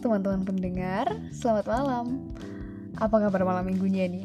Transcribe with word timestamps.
teman-teman 0.00 0.48
pendengar, 0.48 1.12
selamat 1.28 1.68
malam. 1.68 2.32
Apa 2.96 3.20
kabar 3.20 3.44
malam 3.44 3.68
minggunya 3.68 4.08
nih? 4.08 4.24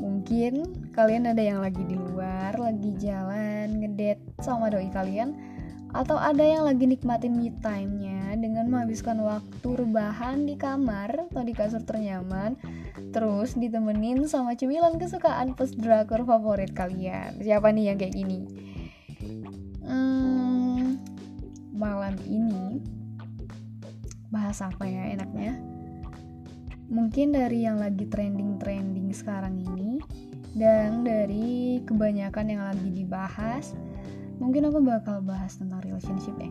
Mungkin 0.00 0.88
kalian 0.96 1.28
ada 1.28 1.44
yang 1.44 1.60
lagi 1.60 1.84
di 1.84 1.92
luar, 1.92 2.56
lagi 2.56 2.96
jalan, 2.96 3.84
ngedet 3.84 4.16
sama 4.40 4.72
doi 4.72 4.88
kalian, 4.88 5.36
atau 5.92 6.16
ada 6.16 6.40
yang 6.40 6.64
lagi 6.64 6.88
nikmatin 6.88 7.36
me 7.36 7.52
time-nya 7.60 8.32
dengan 8.40 8.72
menghabiskan 8.72 9.20
waktu 9.20 9.68
rebahan 9.76 10.48
di 10.48 10.56
kamar 10.56 11.28
atau 11.28 11.44
di 11.44 11.52
kasur 11.52 11.84
ternyaman, 11.84 12.56
terus 13.12 13.52
ditemenin 13.52 14.24
sama 14.24 14.56
cemilan 14.56 14.96
kesukaan 14.96 15.52
post 15.52 15.76
drakor 15.76 16.24
favorit 16.24 16.72
kalian. 16.72 17.36
Siapa 17.44 17.68
nih 17.76 17.92
yang 17.92 18.00
kayak 18.00 18.16
gini? 18.16 18.40
Hmm, 19.84 20.96
malam 21.76 22.16
ini 22.24 22.80
bahas 24.32 24.64
apa 24.64 24.88
ya 24.88 25.12
enaknya. 25.12 25.60
Mungkin 26.88 27.36
dari 27.36 27.68
yang 27.68 27.76
lagi 27.76 28.08
trending-trending 28.08 29.12
sekarang 29.12 29.60
ini 29.60 30.00
dan 30.56 31.04
dari 31.04 31.80
kebanyakan 31.84 32.46
yang 32.48 32.62
lagi 32.64 32.88
dibahas 32.92 33.76
mungkin 34.40 34.68
aku 34.68 34.80
bakal 34.82 35.20
bahas 35.22 35.60
tentang 35.60 35.84
relationship 35.84 36.34
ya. 36.40 36.50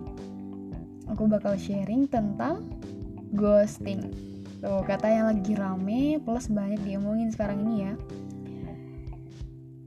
Aku 1.12 1.28
bakal 1.28 1.60
sharing 1.60 2.08
tentang 2.08 2.70
ghosting. 3.36 4.14
Tuh 4.62 4.86
kata 4.86 5.10
yang 5.10 5.26
lagi 5.34 5.58
rame 5.58 6.22
plus 6.22 6.48
banyak 6.48 6.80
diomongin 6.86 7.34
sekarang 7.34 7.66
ini 7.66 7.76
ya. 7.90 7.94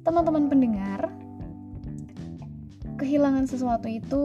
Teman-teman 0.04 0.50
pendengar 0.52 1.08
kehilangan 3.00 3.48
sesuatu 3.48 3.88
itu 3.88 4.24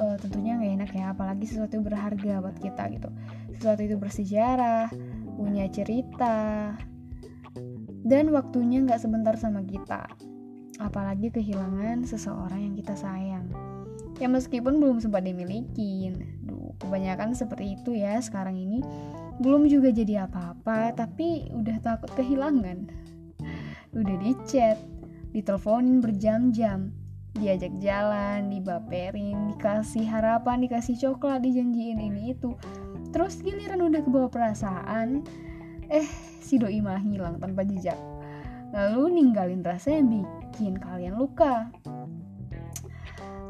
uh, 0.00 0.16
tentunya 0.20 0.56
nggak 0.56 0.72
enak 0.80 0.90
ya 0.92 1.04
apalagi 1.12 1.44
sesuatu 1.48 1.80
berharga 1.80 2.40
buat 2.40 2.56
kita 2.60 2.82
gitu. 2.92 3.08
Sesuatu 3.56 3.80
itu 3.84 3.96
bersejarah 3.96 4.92
punya 5.36 5.68
cerita 5.68 6.72
dan 8.06 8.30
waktunya 8.30 8.84
nggak 8.84 9.00
sebentar 9.02 9.34
sama 9.36 9.64
kita. 9.64 10.06
Apalagi 10.76 11.32
kehilangan 11.32 12.04
seseorang 12.04 12.60
yang 12.70 12.74
kita 12.76 12.94
sayang. 12.94 13.48
Ya 14.16 14.28
meskipun 14.32 14.80
belum 14.80 15.00
sempat 15.00 15.28
dimiliki 15.28 16.08
Duh, 16.40 16.72
kebanyakan 16.80 17.36
seperti 17.36 17.76
itu 17.80 17.96
ya 17.96 18.20
sekarang 18.20 18.56
ini. 18.56 18.80
Belum 19.40 19.68
juga 19.68 19.92
jadi 19.92 20.28
apa-apa 20.28 20.96
tapi 20.96 21.48
udah 21.52 21.76
takut 21.80 22.08
kehilangan. 22.16 22.88
Udah 23.96 24.16
di 24.20 24.32
chat 24.48 24.80
diteleponin 25.32 26.00
berjam-jam 26.00 26.92
diajak 27.36 27.72
jalan, 27.78 28.48
dibaperin, 28.48 29.52
dikasih 29.54 30.08
harapan, 30.08 30.64
dikasih 30.64 30.96
coklat, 30.96 31.44
dijanjiin 31.44 32.00
ini 32.00 32.32
itu. 32.32 32.56
Terus 33.12 33.40
giliran 33.40 33.84
udah 33.84 34.00
kebawa 34.02 34.28
perasaan, 34.28 35.24
eh 35.88 36.08
si 36.42 36.56
doi 36.56 36.80
malah 36.80 37.00
hilang 37.00 37.38
tanpa 37.38 37.62
jejak. 37.62 37.96
Lalu 38.74 39.22
ninggalin 39.22 39.62
rasa 39.62 39.94
yang 39.96 40.10
bikin 40.10 40.76
kalian 40.76 41.16
luka. 41.16 41.70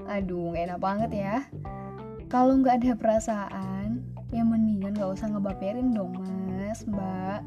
Aduh, 0.07 0.55
gak 0.55 0.71
enak 0.71 0.81
banget 0.81 1.11
ya. 1.15 1.37
Kalau 2.31 2.59
nggak 2.59 2.83
ada 2.83 2.93
perasaan, 2.95 4.03
ya 4.35 4.43
mendingan 4.43 4.99
gak 4.99 5.19
usah 5.19 5.31
ngebaperin 5.31 5.95
dong 5.95 6.15
mas, 6.19 6.83
mbak. 6.87 7.43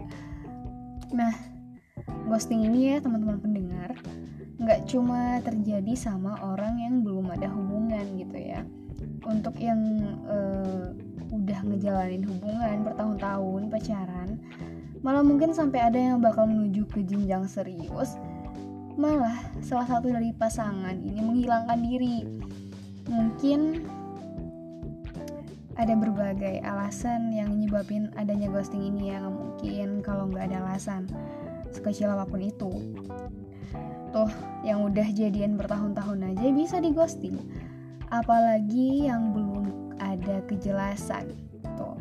Nah, 1.11 1.33
ghosting 2.27 2.65
ini 2.65 2.95
ya 2.95 3.03
teman-teman 3.03 3.37
pendengar, 3.39 3.95
nggak 4.59 4.91
cuma 4.91 5.39
terjadi 5.41 5.95
sama 5.95 6.35
orang 6.43 6.79
yang 6.83 6.95
belum 7.01 7.31
ada 7.31 7.47
hubungan 7.47 8.05
gitu 8.19 8.37
ya. 8.37 8.61
Untuk 9.23 9.55
yang 9.59 9.79
uh, 10.27 10.91
udah 11.31 11.59
ngejalanin 11.63 12.25
hubungan 12.25 12.83
bertahun-tahun 12.83 13.61
pacaran 13.69 14.29
malah 14.99 15.23
mungkin 15.23 15.55
sampai 15.55 15.79
ada 15.79 15.95
yang 15.95 16.19
bakal 16.19 16.43
menuju 16.43 16.83
ke 16.91 17.05
jenjang 17.07 17.47
serius 17.47 18.19
malah 18.99 19.39
salah 19.63 19.87
satu 19.87 20.11
dari 20.11 20.35
pasangan 20.35 20.99
ini 20.99 21.23
menghilangkan 21.23 21.79
diri. 21.79 22.27
Mungkin 23.07 23.87
ada 25.79 25.95
berbagai 25.95 26.59
alasan 26.67 27.31
yang 27.31 27.55
nyebabin 27.55 28.11
adanya 28.19 28.51
ghosting 28.51 28.91
ini 28.91 29.15
ya 29.15 29.23
mungkin 29.23 30.03
kalau 30.03 30.27
nggak 30.27 30.51
ada 30.51 30.67
alasan 30.67 31.07
sekecil 31.71 32.11
apa 32.11 32.27
pun 32.27 32.43
itu 32.43 32.71
Tuh, 34.09 34.31
yang 34.65 34.81
udah 34.89 35.05
jadian 35.13 35.53
bertahun-tahun 35.53 36.33
aja 36.33 36.47
bisa 36.49 36.81
di 36.81 36.89
ghosting. 36.89 37.37
Apalagi 38.09 39.05
yang 39.05 39.37
belum 39.37 39.95
ada 40.01 40.41
kejelasan. 40.49 41.29
Tuh, 41.77 41.97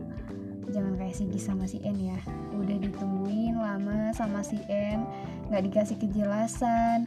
jangan 0.72 0.96
kayak 0.96 1.12
si 1.12 1.28
G 1.28 1.36
sama 1.36 1.68
si 1.68 1.84
N 1.84 2.00
ya. 2.00 2.18
Udah 2.56 2.80
ditungguin 2.80 3.60
lama 3.60 4.08
sama 4.16 4.40
si 4.40 4.56
N, 4.72 5.04
nggak 5.52 5.68
dikasih 5.68 5.96
kejelasan. 6.00 7.04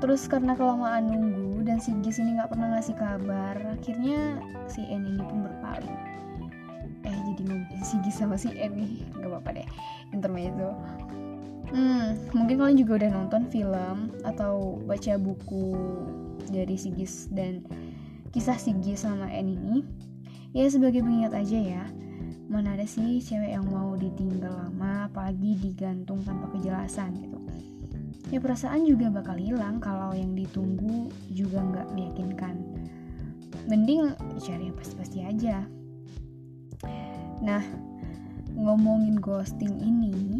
Terus 0.00 0.28
karena 0.28 0.52
kelamaan 0.56 1.08
nunggu 1.08 1.64
dan 1.64 1.80
si 1.80 1.96
G 2.04 2.12
ini 2.20 2.36
nggak 2.36 2.52
pernah 2.52 2.76
ngasih 2.76 2.96
kabar, 3.00 3.56
akhirnya 3.80 4.40
si 4.68 4.84
N 4.86 5.08
ini 5.08 5.22
pun 5.24 5.48
berpaling. 5.48 5.96
Eh 7.04 7.16
jadi 7.32 7.44
si 7.80 7.96
G 8.04 8.12
sama 8.12 8.36
si 8.36 8.52
N 8.52 8.76
nih, 8.76 9.08
nggak 9.16 9.28
apa-apa 9.28 9.50
deh. 9.56 9.68
Intermezzo. 10.12 10.72
Hmm, 11.74 12.14
mungkin 12.30 12.62
kalian 12.62 12.78
juga 12.78 13.02
udah 13.02 13.10
nonton 13.10 13.50
film 13.50 14.14
atau 14.22 14.78
baca 14.86 15.18
buku 15.18 15.74
dari 16.54 16.78
Sigis 16.78 17.26
dan 17.34 17.66
kisah 18.30 18.54
Sigis 18.54 19.02
sama 19.02 19.26
N 19.26 19.58
ini. 19.58 19.82
Ya 20.54 20.70
sebagai 20.70 21.02
pengingat 21.02 21.34
aja 21.34 21.58
ya, 21.58 21.84
mana 22.46 22.78
ada 22.78 22.86
sih 22.86 23.18
cewek 23.18 23.58
yang 23.58 23.66
mau 23.66 23.98
ditinggal 23.98 24.54
lama 24.54 25.10
apalagi 25.10 25.58
digantung 25.58 26.22
tanpa 26.22 26.46
kejelasan 26.54 27.10
gitu. 27.18 27.38
Ya 28.30 28.38
perasaan 28.38 28.86
juga 28.86 29.10
bakal 29.10 29.36
hilang 29.42 29.82
kalau 29.82 30.14
yang 30.14 30.32
ditunggu 30.38 31.10
juga 31.34 31.58
nggak 31.58 31.90
meyakinkan. 31.90 32.54
Mending 33.66 34.14
cari 34.38 34.70
yang 34.70 34.78
pasti-pasti 34.78 35.18
aja. 35.26 35.66
Nah, 37.42 37.62
ngomongin 38.54 39.18
ghosting 39.18 39.74
ini, 39.82 40.33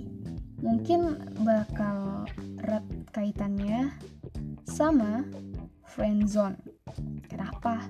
mungkin 0.84 1.16
bakal 1.48 2.28
erat 2.60 2.84
kaitannya 3.08 3.88
sama 4.68 5.24
friendzone. 5.88 6.60
Kenapa? 7.24 7.88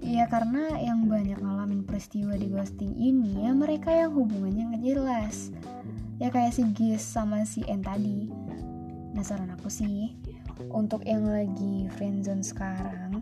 Ya 0.00 0.24
karena 0.24 0.72
yang 0.80 1.04
banyak 1.04 1.36
ngalamin 1.36 1.84
peristiwa 1.84 2.32
di 2.40 2.48
ghosting 2.48 2.96
ini 2.96 3.44
ya 3.44 3.52
mereka 3.52 3.92
yang 3.92 4.16
hubungannya 4.16 4.72
nggak 4.72 4.84
jelas. 4.88 5.52
Ya 6.16 6.32
kayak 6.32 6.56
si 6.56 6.64
Gis 6.72 7.04
sama 7.04 7.44
si 7.44 7.60
N 7.68 7.84
tadi. 7.84 8.32
Nah 9.12 9.20
saran 9.20 9.52
aku 9.52 9.68
sih 9.68 10.16
untuk 10.72 11.04
yang 11.04 11.28
lagi 11.28 11.92
friendzone 11.92 12.40
sekarang 12.40 13.20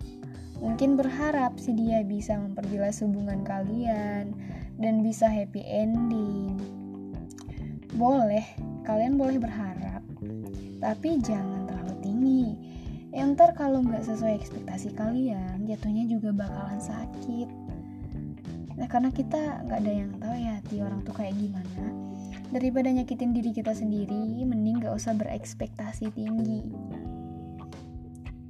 mungkin 0.63 0.95
berharap 0.95 1.59
si 1.59 1.75
dia 1.75 2.07
bisa 2.07 2.39
memperjelas 2.39 3.03
hubungan 3.03 3.43
kalian 3.43 4.31
dan 4.79 5.03
bisa 5.03 5.27
happy 5.27 5.67
ending 5.67 6.81
boleh 7.95 8.45
kalian 8.87 9.19
boleh 9.19 9.39
berharap 9.39 10.03
tapi 10.81 11.21
jangan 11.21 11.69
terlalu 11.69 11.95
tinggi. 12.01 12.47
Ya 13.11 13.27
ntar 13.27 13.53
kalau 13.59 13.83
nggak 13.83 14.07
sesuai 14.07 14.39
ekspektasi 14.39 14.95
kalian 14.97 15.67
jatuhnya 15.69 16.07
juga 16.09 16.33
bakalan 16.33 16.81
sakit. 16.81 17.49
Nah 18.81 18.89
karena 18.89 19.11
kita 19.13 19.67
nggak 19.67 19.79
ada 19.83 19.93
yang 19.93 20.11
tahu 20.17 20.35
ya 20.41 20.53
hati 20.57 20.77
orang 20.81 21.05
tuh 21.05 21.13
kayak 21.13 21.37
gimana 21.37 21.85
daripada 22.51 22.91
nyakitin 22.91 23.31
diri 23.31 23.55
kita 23.55 23.71
sendiri 23.77 24.43
mending 24.43 24.83
nggak 24.83 24.95
usah 24.95 25.13
berekspektasi 25.15 26.11
tinggi. 26.17 26.65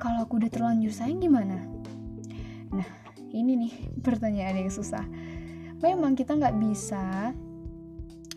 Kalau 0.00 0.24
aku 0.24 0.40
udah 0.40 0.48
terlanjur 0.48 0.92
sayang 0.94 1.20
gimana? 1.20 1.60
Nah 2.72 2.88
ini 3.32 3.66
nih 3.66 3.72
pertanyaan 4.00 4.60
yang 4.60 4.72
susah. 4.72 5.04
Memang 5.80 6.14
kita 6.14 6.36
nggak 6.36 6.56
bisa 6.60 7.32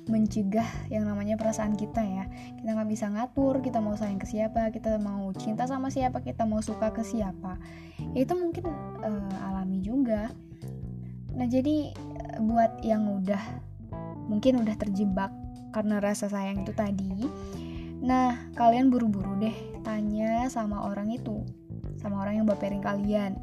mencegah 0.08 0.68
yang 0.92 1.08
namanya 1.08 1.40
perasaan 1.40 1.80
kita 1.80 2.04
ya. 2.04 2.26
Kita 2.60 2.70
nggak 2.76 2.90
bisa 2.90 3.08
ngatur 3.12 3.64
kita 3.64 3.80
mau 3.80 3.96
sayang 3.96 4.20
ke 4.20 4.28
siapa 4.28 4.72
kita 4.72 5.00
mau 5.00 5.32
cinta 5.36 5.64
sama 5.64 5.88
siapa 5.88 6.20
kita 6.20 6.44
mau 6.44 6.60
suka 6.60 6.92
ke 6.92 7.04
siapa. 7.06 7.60
Ya, 8.16 8.28
itu 8.28 8.34
mungkin 8.36 8.68
uh, 9.04 9.48
alami 9.48 9.80
juga. 9.80 10.32
Nah 11.34 11.48
jadi 11.48 11.96
buat 12.44 12.84
yang 12.84 13.08
udah 13.24 13.42
mungkin 14.28 14.64
udah 14.64 14.76
terjebak 14.80 15.32
karena 15.76 16.00
rasa 16.00 16.30
sayang 16.30 16.64
itu 16.64 16.72
tadi 16.72 17.28
nah 18.04 18.36
kalian 18.60 18.92
buru-buru 18.92 19.40
deh 19.40 19.56
tanya 19.80 20.52
sama 20.52 20.84
orang 20.92 21.08
itu 21.16 21.40
sama 22.04 22.20
orang 22.20 22.44
yang 22.44 22.48
baperin 22.48 22.84
kalian. 22.84 23.40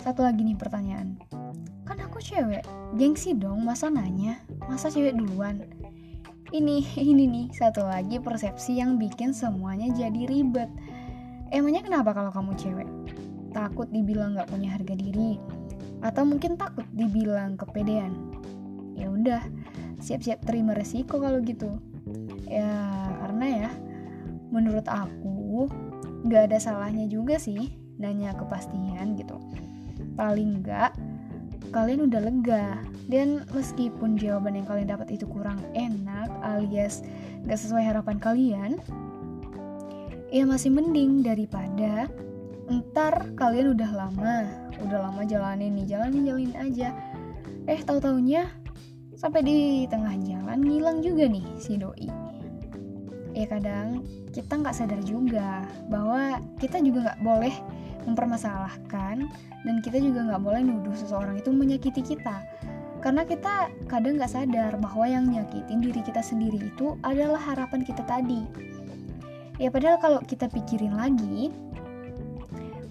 Satu 0.00 0.24
lagi 0.24 0.42
nih 0.42 0.56
pertanyaan 0.56 1.20
kan 1.90 2.06
aku 2.06 2.22
cewek. 2.22 2.62
Gengsi 2.94 3.34
dong 3.34 3.66
masa 3.66 3.90
nanya? 3.90 4.38
Masa 4.70 4.94
cewek 4.94 5.18
duluan? 5.18 5.66
Ini 6.54 6.86
ini 7.10 7.26
nih 7.26 7.46
satu 7.50 7.82
lagi 7.82 8.22
persepsi 8.22 8.78
yang 8.78 8.94
bikin 8.94 9.34
semuanya 9.34 9.90
jadi 9.90 10.30
ribet. 10.30 10.70
Emangnya 11.50 11.82
kenapa 11.82 12.14
kalau 12.14 12.30
kamu 12.30 12.54
cewek? 12.54 12.86
Takut 13.50 13.90
dibilang 13.90 14.38
gak 14.38 14.46
punya 14.46 14.78
harga 14.78 14.94
diri? 14.94 15.42
Atau 15.98 16.22
mungkin 16.22 16.54
takut 16.54 16.86
dibilang 16.94 17.58
kepedean? 17.58 18.14
Ya 18.94 19.10
udah 19.10 19.42
siap-siap 19.98 20.46
terima 20.46 20.78
resiko 20.78 21.18
kalau 21.18 21.42
gitu. 21.42 21.74
Ya 22.46 22.70
karena 23.18 23.66
ya 23.66 23.70
menurut 24.54 24.86
aku 24.86 25.66
nggak 26.22 26.54
ada 26.54 26.58
salahnya 26.62 27.10
juga 27.10 27.34
sih 27.42 27.74
nanya 27.98 28.30
kepastian 28.38 29.18
gitu. 29.18 29.42
Paling 30.14 30.62
nggak 30.62 31.09
kalian 31.70 32.10
udah 32.10 32.20
lega. 32.22 32.78
Dan 33.10 33.42
meskipun 33.50 34.14
jawaban 34.14 34.54
yang 34.54 34.66
kalian 34.70 34.90
dapat 34.90 35.10
itu 35.10 35.26
kurang 35.26 35.58
enak 35.74 36.30
alias 36.46 37.02
gak 37.42 37.58
sesuai 37.58 37.82
harapan 37.82 38.22
kalian 38.22 38.72
ya 40.30 40.46
masih 40.46 40.70
mending 40.70 41.26
daripada 41.26 42.06
ntar 42.70 43.34
kalian 43.34 43.74
udah 43.74 43.90
lama 43.90 44.46
udah 44.78 45.10
lama 45.10 45.26
jalanin 45.26 45.74
nih 45.74 45.86
jalanin 45.90 46.22
jalanin 46.22 46.54
aja. 46.54 46.88
Eh 47.66 47.82
tahu 47.82 47.98
taunya 47.98 48.46
sampai 49.18 49.42
di 49.42 49.58
tengah 49.90 50.14
jalan 50.22 50.62
ngilang 50.62 51.02
juga 51.02 51.26
nih 51.26 51.44
si 51.58 51.76
doi. 51.76 52.06
Ya 53.34 53.46
kadang 53.50 54.06
kita 54.30 54.54
nggak 54.54 54.74
sadar 54.74 55.02
juga 55.02 55.66
bahwa 55.90 56.38
kita 56.62 56.78
juga 56.78 57.10
nggak 57.10 57.20
boleh 57.26 57.54
mempermasalahkan 58.06 59.28
dan 59.64 59.74
kita 59.84 60.00
juga 60.00 60.32
nggak 60.32 60.42
boleh 60.42 60.62
nuduh 60.64 60.96
seseorang 60.96 61.40
itu 61.40 61.50
menyakiti 61.52 62.02
kita. 62.04 62.42
Karena 63.00 63.24
kita 63.24 63.72
kadang 63.88 64.20
nggak 64.20 64.28
sadar 64.28 64.76
bahwa 64.76 65.08
yang 65.08 65.24
nyakitin 65.32 65.80
diri 65.80 66.04
kita 66.04 66.20
sendiri 66.20 66.60
itu 66.60 67.00
adalah 67.00 67.40
harapan 67.40 67.80
kita 67.80 68.04
tadi. 68.04 68.44
Ya 69.56 69.72
padahal 69.72 70.00
kalau 70.00 70.20
kita 70.24 70.48
pikirin 70.48 70.96
lagi 70.96 71.52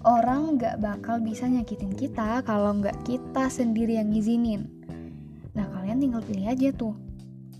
orang 0.06 0.56
nggak 0.58 0.80
bakal 0.80 1.20
bisa 1.20 1.46
nyakitin 1.46 1.92
kita 1.94 2.42
kalau 2.42 2.74
nggak 2.78 2.96
kita 3.06 3.46
sendiri 3.50 3.98
yang 3.98 4.10
ngizinin. 4.10 4.66
Nah 5.54 5.66
kalian 5.74 6.02
tinggal 6.02 6.22
pilih 6.26 6.46
aja 6.46 6.70
tuh 6.74 6.94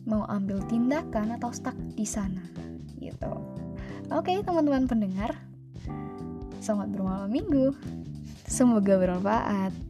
mau 0.08 0.24
ambil 0.26 0.58
tindakan 0.66 1.36
atau 1.38 1.54
stuck 1.54 1.76
di 1.94 2.06
sana 2.06 2.42
gitu. 2.98 3.30
Oke 4.10 4.42
teman-teman 4.42 4.90
pendengar 4.90 5.49
Selamat 6.60 6.92
bermalam 6.92 7.32
minggu. 7.32 7.72
Semoga 8.44 9.00
bermanfaat. 9.00 9.89